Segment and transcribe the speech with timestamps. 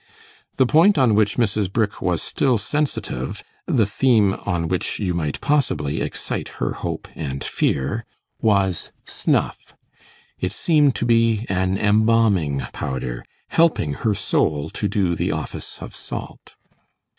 [0.55, 1.71] The point on which Mrs.
[1.71, 7.43] Brick was still sensitive the theme on which you might possibly excite her hope and
[7.43, 8.03] fear
[8.39, 9.75] was snuff.
[10.39, 15.93] It seemed to be an embalming powder, helping her soul to do the office of
[15.93, 16.55] salt.